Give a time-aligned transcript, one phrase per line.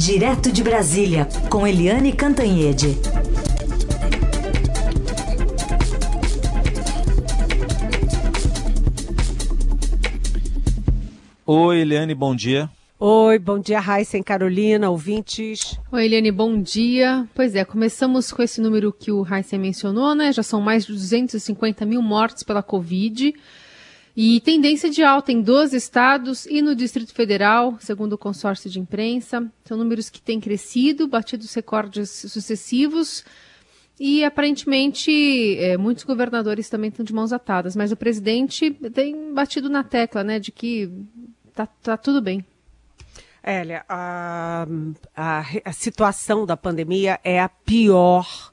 [0.00, 2.96] Direto de Brasília, com Eliane Cantanhede.
[11.44, 12.70] Oi, Eliane, bom dia.
[12.98, 15.78] Oi, bom dia, Raíssa e Carolina, ouvintes.
[15.92, 17.28] Oi, Eliane, bom dia.
[17.34, 20.32] Pois é, começamos com esse número que o Raíssa mencionou, né?
[20.32, 23.34] Já são mais de 250 mil mortes pela Covid.
[24.22, 28.78] E tendência de alta em 12 estados e no Distrito Federal, segundo o consórcio de
[28.78, 29.50] imprensa.
[29.64, 33.24] São números que têm crescido, batido recordes sucessivos.
[33.98, 39.70] E aparentemente é, muitos governadores também estão de mãos atadas, mas o presidente tem batido
[39.70, 40.92] na tecla, né, de que
[41.54, 42.44] tá, tá tudo bem.
[43.42, 44.66] Hélia, a,
[45.16, 48.52] a, a situação da pandemia é a pior,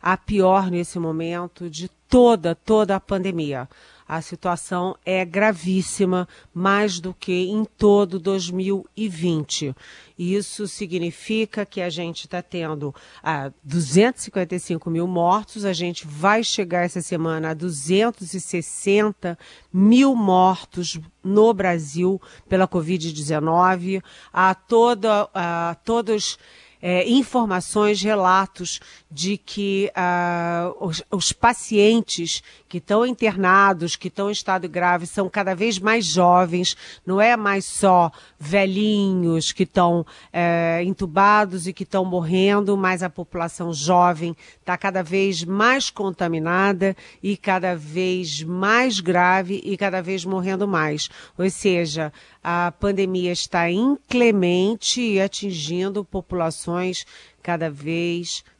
[0.00, 3.68] a pior nesse momento de toda, toda a pandemia
[4.08, 9.76] a situação é gravíssima, mais do que em todo 2020.
[10.18, 16.84] Isso significa que a gente está tendo ah, 255 mil mortos, a gente vai chegar
[16.84, 19.38] essa semana a 260
[19.70, 26.38] mil mortos no Brasil pela Covid-19, a, toda, a todos
[26.80, 34.32] é, informações, relatos de que uh, os, os, pacientes que estão internados, que estão em
[34.32, 40.82] estado grave, são cada vez mais jovens, não é mais só velhinhos que estão é,
[40.84, 47.36] entubados e que estão morrendo, mas a população jovem está cada vez mais contaminada e
[47.36, 51.08] cada vez mais grave e cada vez morrendo mais.
[51.38, 52.12] Ou seja,
[52.44, 57.06] a pandemia está inclemente e atingindo populações
[57.42, 58.57] cada vez mais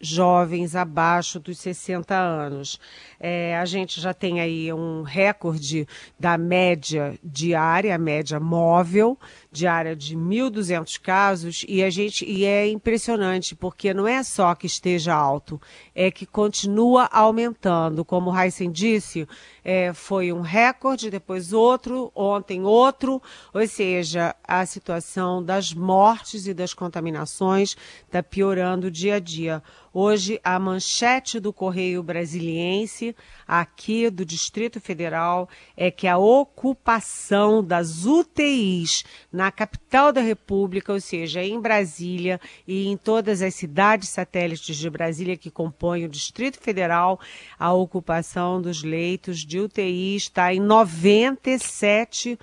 [0.00, 2.80] jovens abaixo dos 60 anos.
[3.20, 5.86] É, a gente já tem aí um recorde
[6.18, 9.16] da média diária, a média móvel,
[9.52, 14.66] diária de 1.200 casos, e a gente e é impressionante, porque não é só que
[14.66, 15.60] esteja alto,
[15.94, 18.04] é que continua aumentando.
[18.04, 19.28] Como o Heisen disse,
[19.62, 23.20] é, foi um recorde, depois outro, ontem outro,
[23.52, 27.76] ou seja, a situação das mortes e das contaminações
[28.06, 29.62] está piorando dia a dia.
[29.94, 33.14] Hoje, a manchete do Correio Brasiliense,
[33.46, 41.00] aqui do Distrito Federal, é que a ocupação das UTIs na capital da República, ou
[41.00, 46.60] seja, em Brasília e em todas as cidades satélites de Brasília que compõem o Distrito
[46.60, 47.18] Federal,
[47.58, 52.38] a ocupação dos leitos de UTI está em 97%.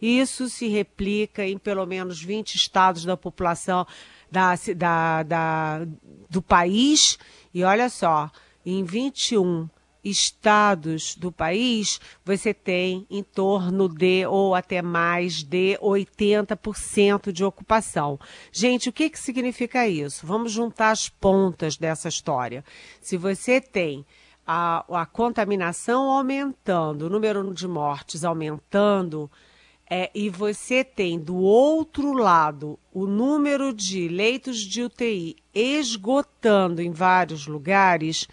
[0.00, 3.86] Isso se replica em pelo menos 20 estados da população
[4.30, 5.86] da, da, da,
[6.28, 7.18] do país.
[7.52, 8.30] E olha só,
[8.64, 9.68] em 21
[10.10, 18.18] estados do país, você tem em torno de, ou até mais de 80% de ocupação.
[18.52, 20.26] Gente, o que, que significa isso?
[20.26, 22.64] Vamos juntar as pontas dessa história.
[23.00, 24.06] Se você tem
[24.46, 29.30] a, a contaminação aumentando, o número de mortes aumentando,
[29.88, 36.90] é, e você tem do outro lado o número de leitos de UTI esgotando em
[36.90, 38.26] vários lugares,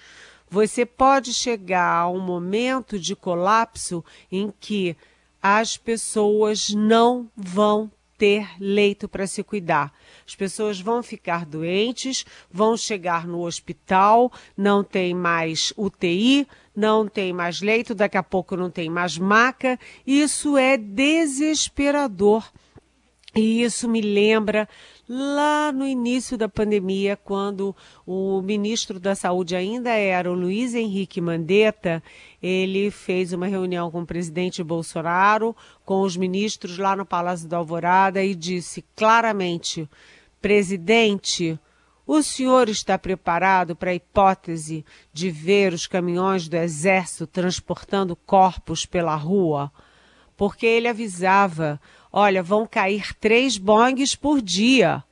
[0.54, 4.96] você pode chegar a um momento de colapso em que
[5.42, 9.92] as pessoas não vão ter leito para se cuidar.
[10.28, 17.34] As pessoas vão ficar doentes, vão chegar no hospital, não tem mais UTI, não tem
[17.34, 19.80] mais leito, daqui a pouco não tem mais maca.
[20.06, 22.48] Isso é desesperador.
[23.36, 24.70] E isso me lembra
[25.10, 31.20] lá no início da pandemia, quando o ministro da Saúde ainda era o Luiz Henrique
[31.20, 32.04] Mandetta,
[32.42, 37.58] ele fez uma reunião com o presidente Bolsonaro, com os ministros lá no Palácio da
[37.58, 39.90] Alvorada e disse claramente:
[40.40, 41.60] presidente,
[42.06, 48.86] o senhor está preparado para a hipótese de ver os caminhões do Exército transportando corpos
[48.86, 49.72] pela rua?
[50.36, 51.80] Porque ele avisava:
[52.14, 55.04] olha, vão cair três bongs por dia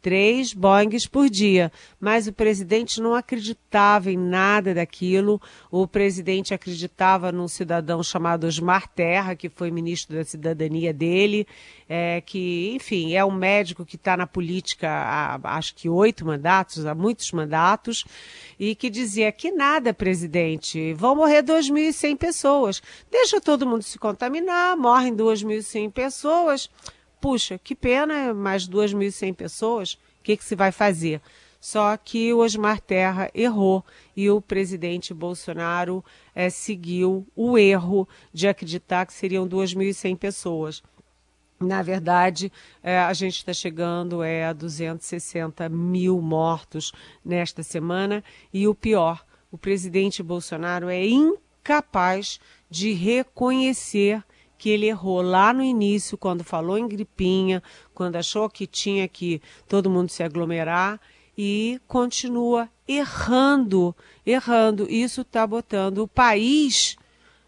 [0.00, 1.72] três Boeings por dia.
[2.00, 5.40] Mas o presidente não acreditava em nada daquilo.
[5.70, 11.46] O presidente acreditava num cidadão chamado Osmar Terra, que foi ministro da cidadania dele,
[11.88, 16.86] é, que, enfim, é um médico que está na política há acho que oito mandatos,
[16.86, 18.04] há muitos mandatos,
[18.58, 22.82] e que dizia que nada, presidente, vão morrer 2.100 pessoas.
[23.10, 26.70] Deixa todo mundo se contaminar, morrem 2.100 pessoas
[27.20, 31.20] puxa, que pena, mais 2.100 pessoas, o que, que se vai fazer?
[31.60, 33.84] Só que o Osmar Terra errou
[34.16, 36.04] e o presidente Bolsonaro
[36.34, 40.82] é, seguiu o erro de acreditar que seriam 2.100 pessoas.
[41.60, 46.92] Na verdade, é, a gente está chegando é, a 260 mil mortos
[47.24, 48.22] nesta semana
[48.52, 52.38] e o pior, o presidente Bolsonaro é incapaz
[52.70, 54.22] de reconhecer
[54.58, 57.62] que ele errou lá no início, quando falou em gripinha,
[57.94, 61.00] quando achou que tinha que todo mundo se aglomerar
[61.36, 63.94] e continua errando,
[64.26, 64.90] errando.
[64.90, 66.96] Isso está botando o país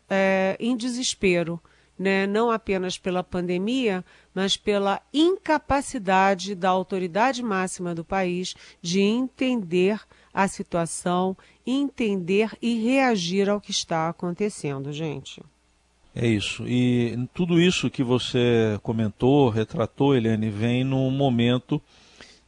[0.08, 1.60] é, em desespero
[2.00, 4.02] né, não apenas pela pandemia,
[4.34, 10.00] mas pela incapacidade da autoridade máxima do país de entender
[10.32, 11.36] a situação,
[11.66, 15.42] entender e reagir ao que está acontecendo, gente.
[16.14, 16.64] É isso.
[16.66, 21.80] E tudo isso que você comentou, retratou, Eliane, vem num momento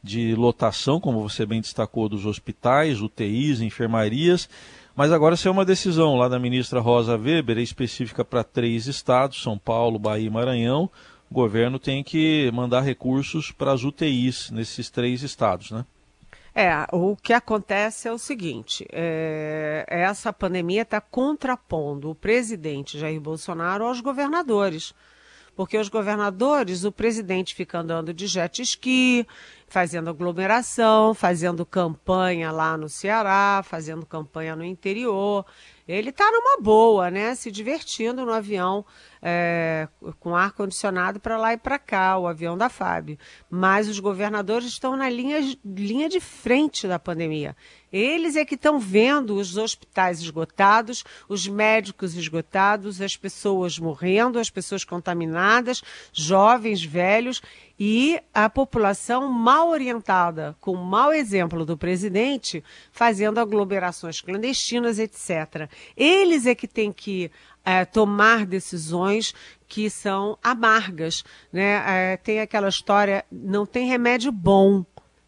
[0.03, 4.49] de lotação, como você bem destacou, dos hospitais, UTIs, enfermarias
[4.95, 9.57] mas agora saiu uma decisão lá da ministra Rosa Weber, específica para três estados, São
[9.57, 10.89] Paulo, Bahia e Maranhão.
[11.31, 15.83] O governo tem que mandar recursos para as UTIs nesses três estados, né?
[16.55, 23.19] É, o que acontece é o seguinte: é, essa pandemia está contrapondo o presidente Jair
[23.19, 24.93] Bolsonaro aos governadores.
[25.55, 29.27] Porque os governadores, o presidente fica andando de jet ski,
[29.67, 35.45] fazendo aglomeração, fazendo campanha lá no Ceará, fazendo campanha no interior.
[35.87, 37.35] Ele está numa boa, né?
[37.35, 38.85] Se divertindo no avião
[39.21, 39.87] é,
[40.19, 43.17] com ar condicionado para lá e para cá, o avião da FAB.
[43.49, 47.55] Mas os governadores estão na linha, linha de frente da pandemia.
[47.91, 54.49] Eles é que estão vendo os hospitais esgotados, os médicos esgotados, as pessoas morrendo, as
[54.49, 57.41] pessoas contaminadas, jovens, velhos
[57.85, 62.63] e a população mal orientada, com o mau exemplo do presidente,
[62.93, 65.69] fazendo aglomerações clandestinas, etc.
[65.97, 67.29] Eles é que têm que
[67.65, 69.33] é, tomar decisões
[69.67, 71.25] que são amargas.
[71.51, 71.83] Né?
[72.13, 74.85] É, tem aquela história, não tem remédio bom.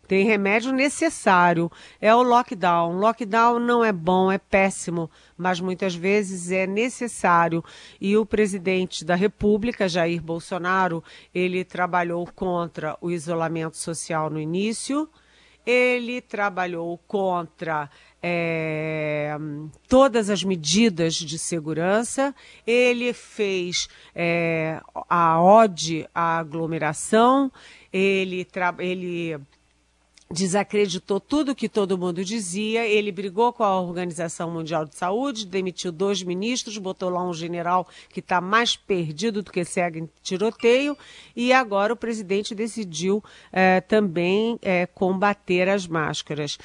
[0.07, 1.71] Tem remédio necessário.
[1.99, 2.97] É o lockdown.
[2.97, 7.63] Lockdown não é bom, é péssimo, mas muitas vezes é necessário.
[7.99, 11.03] E o presidente da República, Jair Bolsonaro,
[11.33, 15.09] ele trabalhou contra o isolamento social no início.
[15.65, 17.89] Ele trabalhou contra
[18.21, 19.35] é,
[19.87, 22.33] todas as medidas de segurança,
[22.65, 27.51] ele fez é, a ode à aglomeração,
[27.93, 28.47] ele,
[28.79, 29.39] ele
[30.29, 35.91] desacreditou tudo que todo mundo dizia, ele brigou com a Organização Mundial de Saúde, demitiu
[35.91, 40.97] dois ministros, botou lá um general que está mais perdido do que cego em tiroteio,
[41.35, 46.57] e agora o presidente decidiu é, também é, combater as máscaras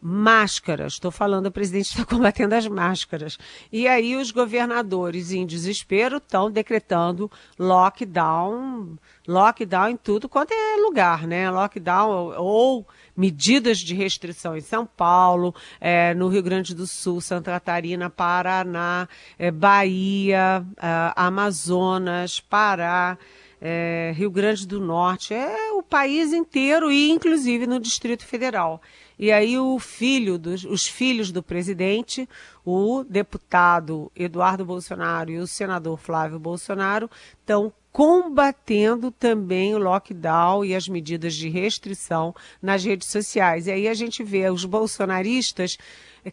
[0.00, 0.94] máscaras.
[0.94, 3.38] Estou falando, o presidente está combatendo as máscaras.
[3.72, 8.96] E aí os governadores, em desespero, estão decretando lockdown,
[9.26, 11.50] lockdown em tudo quanto é lugar, né?
[11.50, 17.50] Lockdown ou medidas de restrição em São Paulo, é, no Rio Grande do Sul, Santa
[17.52, 19.08] Catarina, Paraná,
[19.38, 23.18] é, Bahia, é, Amazonas, Pará.
[23.58, 28.82] É, Rio Grande do Norte, é o país inteiro e inclusive no Distrito Federal.
[29.18, 32.28] E aí o filho dos, os filhos do presidente,
[32.64, 37.10] o deputado Eduardo Bolsonaro e o senador Flávio Bolsonaro,
[37.40, 43.66] estão combatendo também o lockdown e as medidas de restrição nas redes sociais.
[43.66, 45.78] E aí a gente vê os bolsonaristas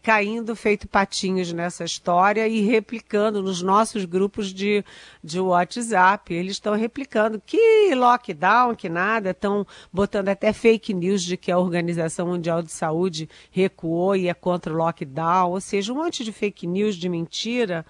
[0.02, 4.84] caindo feito patinhos nessa história e replicando nos nossos grupos de,
[5.24, 6.34] de WhatsApp.
[6.34, 11.58] Eles estão replicando que lockdown, que nada, estão botando até fake news de que a
[11.58, 16.34] Organização Mundial de Saúde recuou e é contra o lockdown, ou seja, um monte de
[16.34, 17.86] fake news de mentira.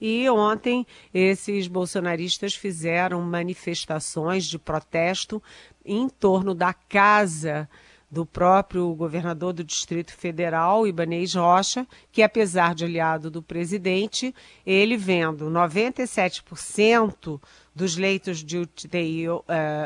[0.00, 5.42] E ontem esses bolsonaristas fizeram manifestações de protesto
[5.84, 7.68] em torno da casa
[8.10, 14.32] do próprio governador do Distrito Federal, Ibanez Rocha, que apesar de aliado do presidente,
[14.64, 17.40] ele vendo 97%
[17.74, 19.42] dos leitos de UTI, uh,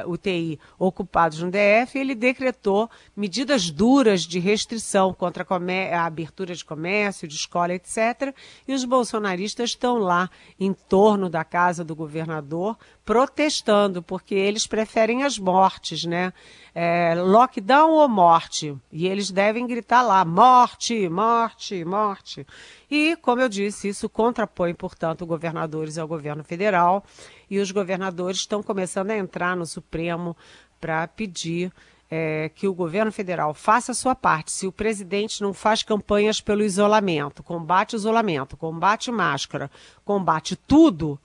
[0.06, 6.64] UTI ocupados no DF, ele decretou medidas duras de restrição contra a, a abertura de
[6.64, 8.34] comércio, de escola, etc.
[8.66, 10.28] E os bolsonaristas estão lá
[10.60, 16.32] em torno da casa do governador protestando, porque eles preferem as mortes, né?
[16.74, 18.76] É, lockdown ou morte?
[18.92, 22.46] E eles devem gritar lá: morte, morte, morte.
[22.90, 27.04] E, como eu disse, isso contrapõe, portanto, governadores ao governo federal
[27.50, 30.36] e os governadores estão começando a entrar no Supremo
[30.80, 31.72] para pedir
[32.10, 34.50] é, que o governo federal faça a sua parte.
[34.50, 39.70] Se o presidente não faz campanhas pelo isolamento, combate isolamento, combate máscara,
[40.04, 41.18] combate tudo,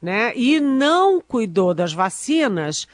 [0.00, 2.88] né, e não cuidou das vacinas,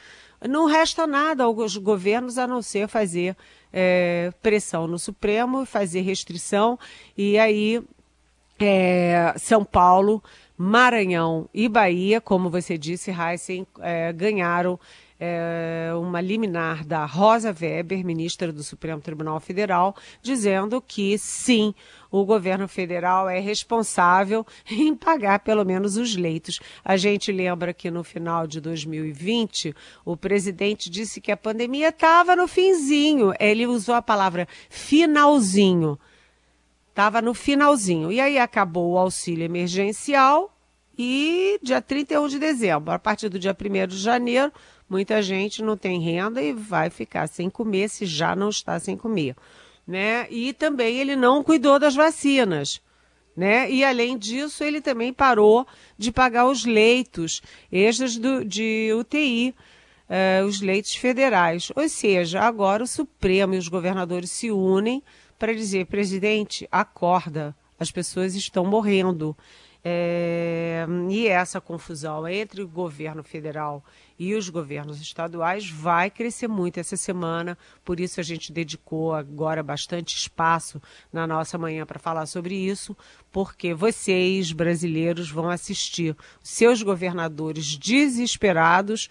[0.45, 3.35] não resta nada aos governos a não ser fazer
[3.71, 6.77] é, pressão no Supremo, fazer restrição,
[7.17, 7.81] e aí
[8.65, 10.23] é, São Paulo,
[10.57, 14.79] Maranhão e Bahia, como você disse, Heisen, é, ganharam
[15.19, 21.73] é, uma liminar da Rosa Weber, ministra do Supremo Tribunal Federal, dizendo que sim,
[22.11, 26.59] o governo federal é responsável em pagar pelo menos os leitos.
[26.83, 29.73] A gente lembra que no final de 2020,
[30.05, 33.33] o presidente disse que a pandemia estava no finzinho.
[33.39, 35.99] Ele usou a palavra finalzinho.
[36.97, 38.11] Estava no finalzinho.
[38.11, 40.51] E aí acabou o auxílio emergencial
[40.97, 44.51] e dia 31 de dezembro, a partir do dia 1 de janeiro,
[44.89, 48.97] muita gente não tem renda e vai ficar sem comer se já não está sem
[48.97, 49.35] comer.
[49.85, 50.25] Né?
[50.31, 52.81] E também ele não cuidou das vacinas.
[53.35, 53.69] Né?
[53.69, 55.67] E além disso, ele também parou
[55.99, 59.53] de pagar os leitos extras do, de UTI,
[60.09, 61.71] eh, os leitos federais.
[61.75, 65.03] Ou seja, agora o Supremo e os governadores se unem
[65.37, 69.35] para dizer, presidente, acorda, as pessoas estão morrendo.
[69.89, 73.81] É, e essa confusão entre o governo federal
[74.19, 79.63] e os governos estaduais vai crescer muito essa semana, por isso a gente dedicou agora
[79.63, 80.81] bastante espaço
[81.13, 82.97] na nossa manhã para falar sobre isso,
[83.31, 89.07] porque vocês, brasileiros, vão assistir seus governadores desesperados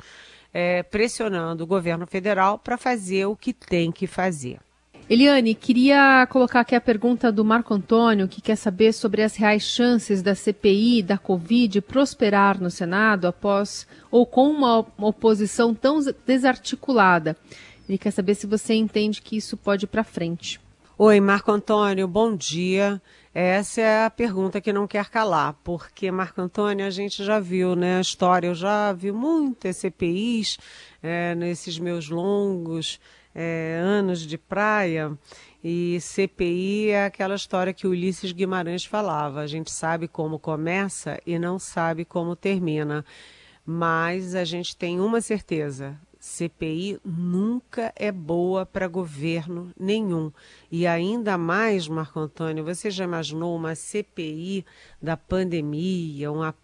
[0.52, 4.58] é, pressionando o governo federal para fazer o que tem que fazer.
[5.08, 9.62] Eliane, queria colocar aqui a pergunta do Marco Antônio, que quer saber sobre as reais
[9.62, 17.36] chances da CPI da Covid prosperar no Senado após ou com uma oposição tão desarticulada.
[17.88, 20.60] Ele quer saber se você entende que isso pode ir para frente.
[20.98, 23.00] Oi, Marco Antônio, bom dia.
[23.32, 27.76] Essa é a pergunta que não quer calar, porque, Marco Antônio, a gente já viu,
[27.76, 30.58] né, a história, eu já vi muitas CPIs
[31.00, 32.98] é, nesses meus longos
[33.38, 35.12] é, anos de praia
[35.62, 39.40] e CPI é aquela história que Ulisses Guimarães falava.
[39.40, 43.04] A gente sabe como começa e não sabe como termina.
[43.64, 50.32] Mas a gente tem uma certeza: CPI nunca é boa para governo nenhum.
[50.70, 54.64] E ainda mais, Marco Antônio, você já imaginou uma CPI
[55.00, 56.54] da pandemia, uma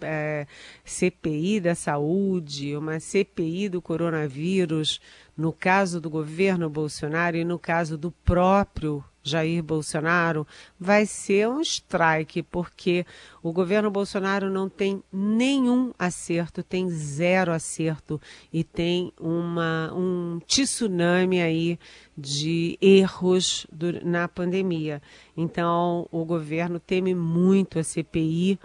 [0.00, 0.46] é,
[0.84, 5.00] CPI da saúde, uma CPI do coronavírus?
[5.40, 10.46] No caso do governo Bolsonaro e no caso do próprio Jair Bolsonaro,
[10.78, 13.06] vai ser um strike, porque
[13.42, 18.20] o governo Bolsonaro não tem nenhum acerto, tem zero acerto
[18.52, 21.78] e tem uma, um tsunami aí
[22.16, 25.00] de erros do, na pandemia.
[25.34, 28.58] Então, o governo teme muito a CPI.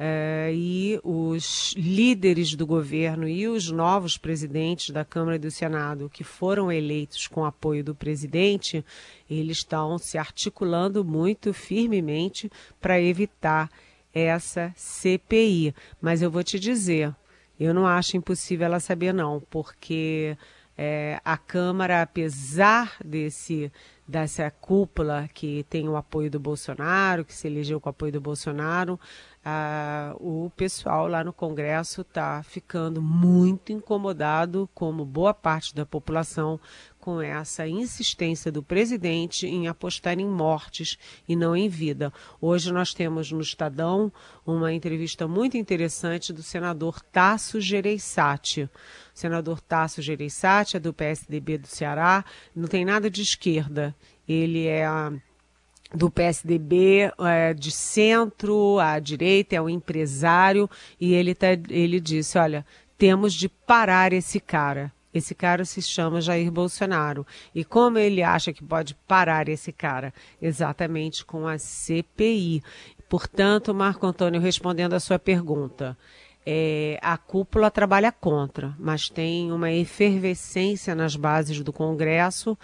[0.00, 6.08] Uh, e os líderes do governo e os novos presidentes da Câmara e do Senado,
[6.08, 8.82] que foram eleitos com apoio do presidente,
[9.28, 13.68] eles estão se articulando muito firmemente para evitar
[14.14, 15.74] essa CPI.
[16.00, 17.14] Mas eu vou te dizer,
[17.58, 20.34] eu não acho impossível ela saber, não, porque
[20.78, 23.70] é, a Câmara, apesar desse
[24.10, 28.20] dessa cúpula que tem o apoio do Bolsonaro, que se elegeu com o apoio do
[28.20, 28.98] Bolsonaro,
[30.18, 36.60] o pessoal lá no Congresso está ficando muito incomodado, como boa parte da população,
[37.00, 42.12] com essa insistência do presidente em apostar em mortes e não em vida.
[42.40, 44.12] Hoje nós temos no Estadão
[44.46, 48.64] uma entrevista muito interessante do senador Tasso Gereissati.
[48.64, 48.70] O
[49.14, 53.94] senador Tasso Gereissati é do PSDB do Ceará, não tem nada de esquerda.
[54.28, 54.86] Ele é
[55.92, 62.38] do PSDB é, de centro à direita, é um empresário, e ele, tá, ele disse:
[62.38, 62.64] olha,
[62.96, 64.92] temos de parar esse cara.
[65.12, 67.26] Esse cara se chama Jair Bolsonaro.
[67.54, 70.14] E como ele acha que pode parar esse cara?
[70.40, 72.62] Exatamente com a CPI.
[73.08, 75.98] Portanto, Marco Antônio, respondendo a sua pergunta,
[76.46, 82.56] é, a cúpula trabalha contra, mas tem uma efervescência nas bases do Congresso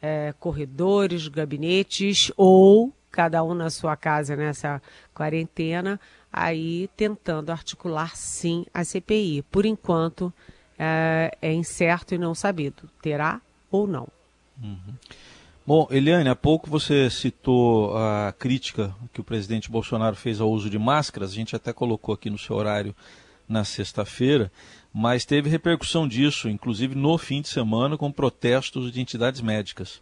[0.00, 4.80] é, corredores, gabinetes, ou cada um na sua casa nessa
[5.12, 6.00] quarentena,
[6.32, 9.42] aí tentando articular sim a CPI.
[9.50, 10.32] Por enquanto,
[10.80, 12.88] é, é incerto e não sabido.
[13.02, 14.08] Terá ou não.
[14.62, 14.94] Uhum.
[15.66, 20.70] Bom, Eliane, há pouco você citou a crítica que o presidente Bolsonaro fez ao uso
[20.70, 22.96] de máscaras, a gente até colocou aqui no seu horário
[23.46, 24.50] na sexta-feira
[24.92, 30.00] mas teve repercussão disso, inclusive no fim de semana, com protestos de entidades médicas.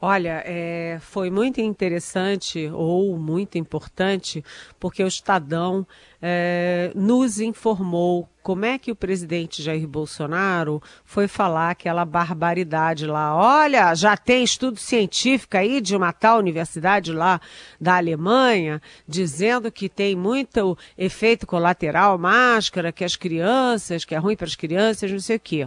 [0.00, 4.44] Olha, é, foi muito interessante ou muito importante
[4.78, 5.86] porque o Estadão
[6.20, 13.34] é, nos informou como é que o presidente Jair Bolsonaro foi falar aquela barbaridade lá.
[13.34, 17.40] Olha, já tem estudo científico aí de uma tal universidade lá
[17.80, 24.36] da Alemanha, dizendo que tem muito efeito colateral máscara, que as crianças, que é ruim
[24.36, 25.66] para as crianças, não sei o quê.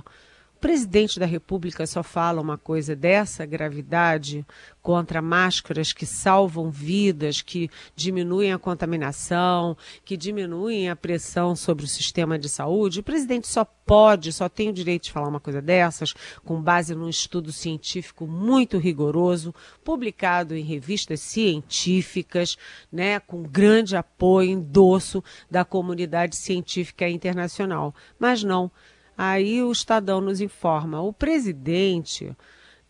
[0.60, 4.46] Presidente da República só fala uma coisa dessa gravidade
[4.82, 11.88] contra máscaras que salvam vidas, que diminuem a contaminação, que diminuem a pressão sobre o
[11.88, 13.02] sistema de saúde.
[13.02, 16.96] O presidente só pode, só tem o direito de falar uma coisa dessas, com base
[16.96, 22.58] num estudo científico muito rigoroso, publicado em revistas científicas,
[22.92, 27.94] né, com grande apoio, endosso da comunidade científica internacional.
[28.20, 28.72] Mas não
[29.18, 32.36] Aí o Estadão nos informa: o presidente,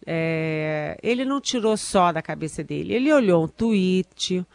[0.06, 4.46] é, ele não tirou só da cabeça dele, ele olhou um tweet,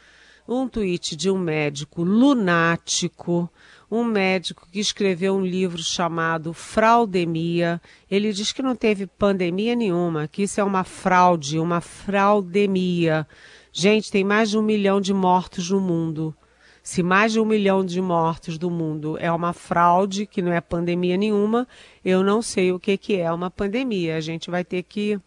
[0.46, 3.50] um tweet de um médico lunático,
[3.90, 7.80] um médico que escreveu um livro chamado Fraudemia.
[8.10, 13.26] Ele diz que não teve pandemia nenhuma, que isso é uma fraude, uma fraudemia.
[13.72, 16.34] Gente, tem mais de um milhão de mortos no mundo.
[16.82, 20.60] Se mais de um milhão de mortos do mundo é uma fraude, que não é
[20.60, 21.66] pandemia nenhuma,
[22.04, 24.16] eu não sei o que, que é uma pandemia.
[24.16, 25.20] A gente vai ter que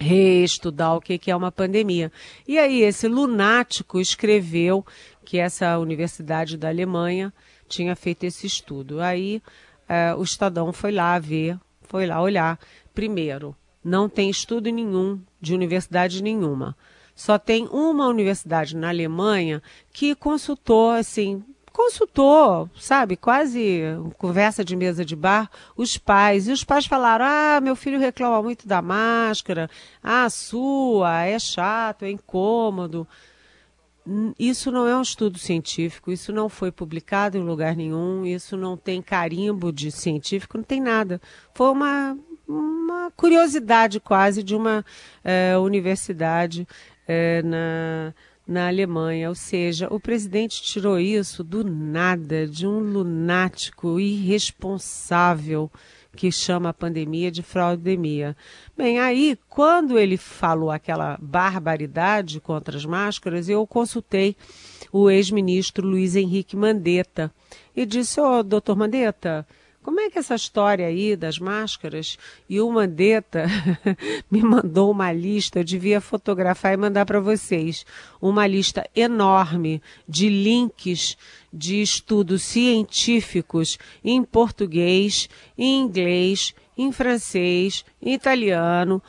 [0.00, 2.10] reestudar o que, que é uma pandemia.
[2.48, 4.84] E aí, esse lunático escreveu
[5.24, 7.32] que essa universidade da Alemanha
[7.68, 9.00] tinha feito esse estudo.
[9.00, 9.40] Aí,
[9.88, 12.58] é, o Estadão foi lá ver, foi lá olhar.
[12.94, 13.54] Primeiro,
[13.84, 16.76] não tem estudo nenhum de universidade nenhuma.
[17.20, 19.62] Só tem uma universidade na Alemanha
[19.92, 23.82] que consultou, assim, consultou, sabe, quase
[24.16, 26.48] conversa de mesa de bar, os pais.
[26.48, 29.68] E os pais falaram: ah, meu filho reclama muito da máscara,
[30.02, 33.06] ah, sua é chato, é incômodo.
[34.38, 38.78] Isso não é um estudo científico, isso não foi publicado em lugar nenhum, isso não
[38.78, 41.20] tem carimbo de científico, não tem nada.
[41.52, 42.16] Foi uma,
[42.48, 44.82] uma curiosidade quase de uma
[45.22, 46.66] é, universidade
[47.12, 48.14] é, na,
[48.46, 49.28] na Alemanha.
[49.28, 55.68] Ou seja, o presidente tirou isso do nada, de um lunático irresponsável
[56.16, 58.36] que chama a pandemia de fraudemia.
[58.76, 64.36] Bem, aí, quando ele falou aquela barbaridade contra as máscaras, eu consultei
[64.92, 67.32] o ex-ministro Luiz Henrique Mandetta
[67.74, 69.46] e disse: Ô, oh, doutor Mandetta,
[69.90, 72.16] como é que essa história aí das máscaras?
[72.48, 73.46] E o Mandetta
[74.30, 77.84] me mandou uma lista, eu devia fotografar e mandar para vocês.
[78.22, 81.18] Uma lista enorme de links
[81.52, 89.02] de estudos científicos em português, em inglês, em francês, em italiano,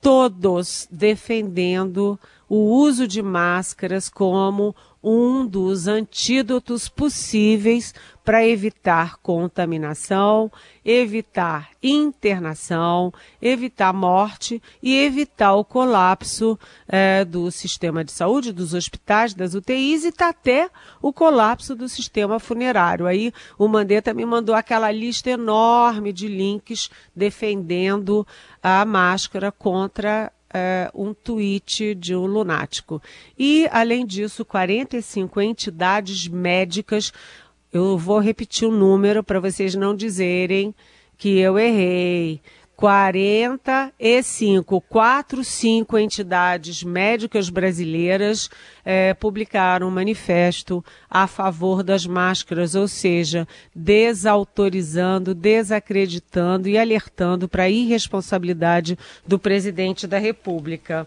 [0.00, 2.16] todos defendendo
[2.48, 10.50] o uso de máscaras como um dos antídotos possíveis para evitar contaminação,
[10.84, 19.32] evitar internação, evitar morte e evitar o colapso é, do sistema de saúde, dos hospitais,
[19.32, 20.68] das UTIs e tá até
[21.00, 23.06] o colapso do sistema funerário.
[23.06, 28.26] Aí o Mandetta me mandou aquela lista enorme de links defendendo
[28.62, 33.02] a máscara contra é, um tweet de um lunático.
[33.38, 37.12] E, além disso, 45 entidades médicas
[37.72, 40.74] eu vou repetir o número para vocês não dizerem
[41.18, 42.40] que eu errei.
[42.78, 48.48] 45, 45 entidades médicas brasileiras
[48.84, 57.64] é, publicaram um manifesto a favor das máscaras, ou seja, desautorizando, desacreditando e alertando para
[57.64, 61.04] a irresponsabilidade do presidente da República.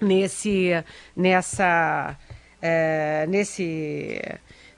[0.00, 0.70] Nesse,
[1.14, 2.16] nessa,
[2.62, 4.22] é, nesse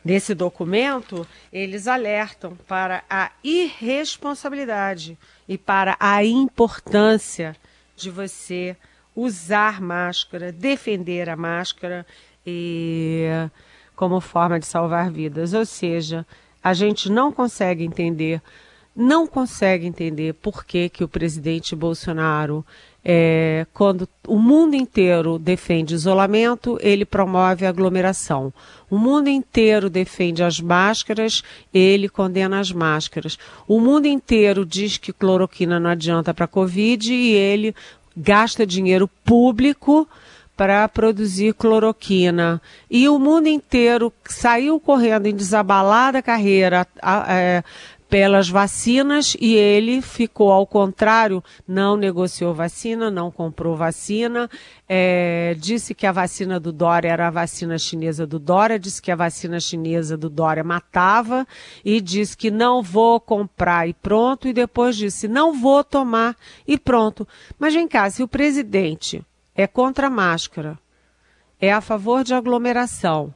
[0.03, 5.19] Nesse documento, eles alertam para a irresponsabilidade
[5.51, 7.57] e para a importância
[7.97, 8.77] de você
[9.17, 12.07] usar máscara, defender a máscara
[12.47, 13.27] e
[13.97, 15.53] como forma de salvar vidas.
[15.53, 16.25] Ou seja,
[16.63, 18.41] a gente não consegue entender,
[18.95, 22.65] não consegue entender por que, que o presidente Bolsonaro
[23.05, 28.53] é, quando o mundo inteiro defende isolamento, ele promove aglomeração.
[28.91, 33.39] O mundo inteiro defende as máscaras, ele condena as máscaras.
[33.67, 37.75] O mundo inteiro diz que cloroquina não adianta para a Covid e ele
[38.17, 40.07] gasta dinheiro público
[40.61, 42.61] para produzir cloroquina.
[42.91, 47.65] E o mundo inteiro saiu correndo em desabalada carreira, a, é,
[48.11, 54.51] pelas vacinas e ele ficou ao contrário, não negociou vacina, não comprou vacina,
[54.89, 59.13] é, disse que a vacina do Dória era a vacina chinesa do Dória, disse que
[59.13, 61.47] a vacina chinesa do Dória matava
[61.85, 66.77] e disse que não vou comprar e pronto, e depois disse não vou tomar e
[66.77, 67.27] pronto.
[67.61, 70.77] Mas vem cá, se o presidente é contra a máscara,
[71.61, 73.33] é a favor de aglomeração,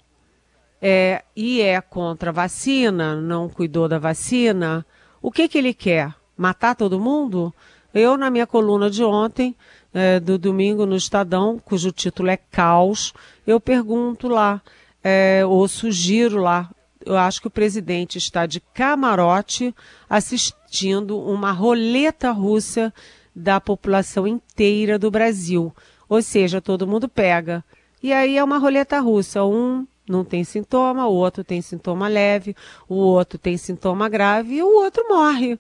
[0.86, 4.84] é, e é contra a vacina, não cuidou da vacina,
[5.22, 6.14] o que, que ele quer?
[6.36, 7.54] Matar todo mundo?
[7.94, 9.56] Eu, na minha coluna de ontem,
[9.94, 13.14] é, do domingo no Estadão, cujo título é Caos,
[13.46, 14.60] eu pergunto lá,
[15.02, 16.70] é, ou sugiro lá,
[17.06, 19.74] eu acho que o presidente está de camarote
[20.08, 22.92] assistindo uma roleta russa
[23.34, 25.74] da população inteira do Brasil.
[26.10, 27.64] Ou seja, todo mundo pega.
[28.02, 29.44] E aí é uma roleta russa.
[29.44, 32.54] Um não tem sintoma, o outro tem sintoma leve,
[32.88, 35.58] o outro tem sintoma grave e o outro morre.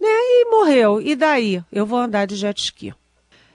[0.00, 0.08] Né?
[0.08, 1.00] E morreu.
[1.00, 1.62] E daí?
[1.72, 2.94] Eu vou andar de jet ski.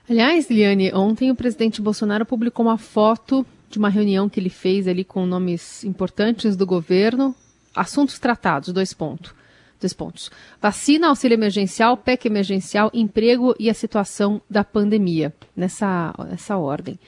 [0.10, 4.88] Aliás, Liane, ontem o presidente Bolsonaro publicou uma foto de uma reunião que ele fez
[4.88, 7.34] ali com nomes importantes do governo.
[7.74, 9.34] Assuntos tratados, dois pontos.
[9.80, 10.30] Dois pontos.
[10.62, 15.34] Vacina, auxílio emergencial, PEC emergencial, emprego e a situação da pandemia.
[15.56, 17.00] Nessa, nessa ordem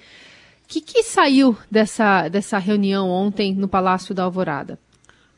[0.73, 4.79] que, que saiu dessa, dessa reunião ontem no Palácio da Alvorada?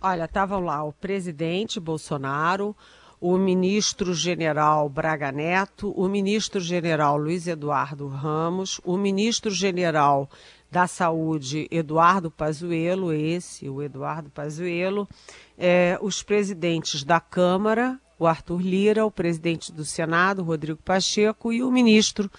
[0.02, 2.76] Olha, estavam lá o presidente Bolsonaro,
[3.20, 10.30] o ministro-general Braga Neto, o ministro-general Luiz Eduardo Ramos, o ministro-general
[10.72, 15.08] da Saúde Eduardo Pazuello, esse, o Eduardo Pazuello,
[15.58, 21.64] é, os presidentes da Câmara, o Arthur Lira, o presidente do Senado, Rodrigo Pacheco, e
[21.64, 22.30] o ministro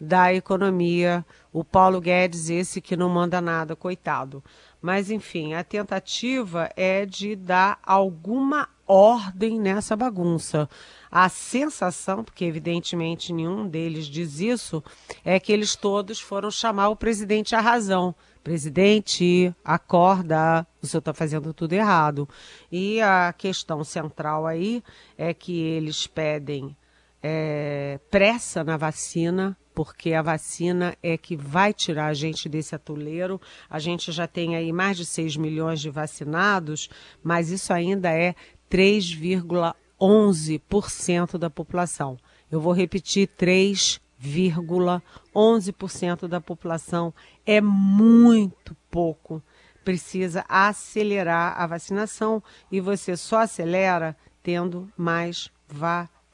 [0.00, 4.42] da Economia, o Paulo Guedes, esse que não manda nada, coitado.
[4.80, 10.68] Mas, enfim, a tentativa é de dar alguma ordem nessa bagunça.
[11.10, 14.82] A sensação, porque evidentemente nenhum deles diz isso,
[15.24, 18.14] é que eles todos foram chamar o presidente à razão.
[18.44, 22.28] Presidente, acorda, o senhor está fazendo tudo errado.
[22.70, 24.82] E a questão central aí
[25.18, 26.76] é que eles pedem
[27.22, 33.38] é, pressa na vacina, porque a vacina é que vai tirar a gente desse atoleiro.
[33.68, 36.88] A gente já tem aí mais de 6 milhões de vacinados,
[37.22, 38.34] mas isso ainda é
[38.70, 42.16] 3,11% da população.
[42.50, 47.12] Eu vou repetir: 3,11% da população
[47.44, 49.42] é muito pouco.
[49.84, 55.50] Precisa acelerar a vacinação e você só acelera tendo mais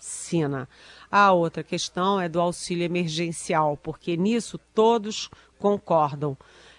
[0.02, 0.68] vacina.
[1.10, 6.36] A outra questão é do auxílio emergencial, porque nisso todos concordam,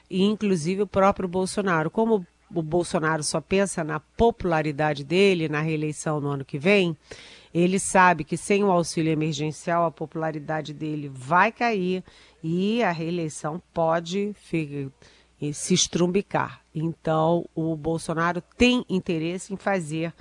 [0.09, 1.89] e inclusive o próprio Bolsonaro.
[1.89, 6.95] Como o Bolsonaro só pensa na popularidade dele na reeleição no ano que vem,
[7.53, 12.03] ele sabe que sem o auxílio emergencial a popularidade dele vai cair
[12.43, 14.35] e a reeleição pode
[15.53, 16.61] se estrumbicar.
[16.73, 20.13] Então, o Bolsonaro tem interesse em fazer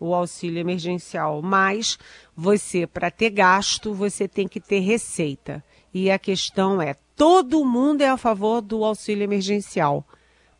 [0.00, 1.98] o auxílio emergencial, mas
[2.34, 5.62] você, para ter gasto, você tem que ter receita.
[5.92, 10.04] E a questão é: todo mundo é a favor do auxílio emergencial,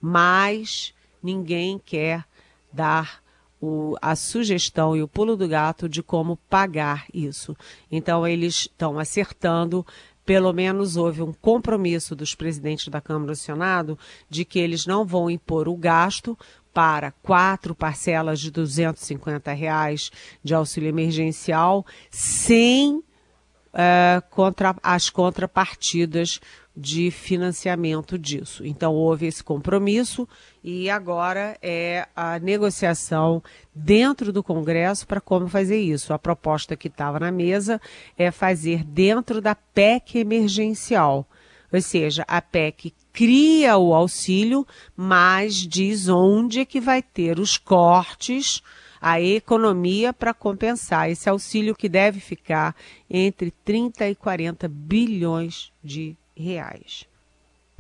[0.01, 2.25] mas ninguém quer
[2.71, 3.23] dar
[3.61, 7.57] o, a sugestão e o pulo do gato de como pagar isso.
[7.91, 9.85] Então, eles estão acertando
[10.31, 13.99] pelo menos houve um compromisso dos presidentes da Câmara do Senado
[14.29, 16.39] de que eles não vão impor o gasto,
[16.73, 20.11] para quatro parcelas de 250 reais
[20.43, 26.41] de auxílio emergencial, sem uh, contra, as contrapartidas
[26.77, 28.65] de financiamento disso.
[28.65, 30.27] Então, houve esse compromisso
[30.63, 33.43] e agora é a negociação
[33.75, 36.13] dentro do Congresso para como fazer isso.
[36.13, 37.81] A proposta que estava na mesa
[38.17, 41.27] é fazer dentro da PEC emergencial.
[41.73, 47.57] Ou seja, a PEC cria o auxílio, mas diz onde é que vai ter os
[47.57, 48.63] cortes,
[49.01, 52.75] a economia para compensar esse auxílio que deve ficar
[53.09, 57.09] entre 30 e 40 bilhões de reais.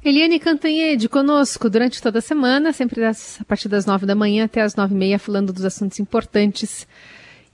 [0.02, 3.12] Eliane Cantanhede conosco durante toda a semana, sempre a
[3.46, 6.86] partir das nove da manhã até as nove e meia, falando dos assuntos importantes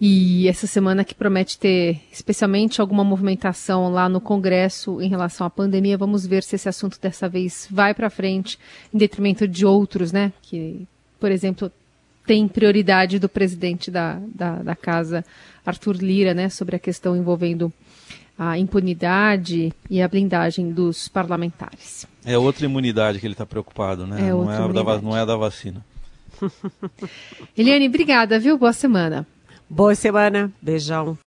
[0.01, 5.51] e essa semana que promete ter especialmente alguma movimentação lá no Congresso em relação à
[5.51, 8.59] pandemia, vamos ver se esse assunto dessa vez vai para frente
[8.93, 10.33] em detrimento de outros, né?
[10.43, 10.87] Que,
[11.19, 11.73] por exemplo,
[12.27, 15.25] tem prioridade do presidente da, da, da casa,
[15.65, 16.51] Arthur Lira, né?
[16.51, 17.73] Sobre a questão envolvendo
[18.39, 22.07] a impunidade e a blindagem dos parlamentares.
[22.23, 24.29] É outra imunidade que ele está preocupado, né?
[24.29, 25.83] É não, é da, não é a da vacina.
[27.57, 28.59] Eliane, obrigada, viu?
[28.59, 29.27] Boa semana.
[29.69, 30.53] Boa semana.
[30.63, 31.19] Beijão.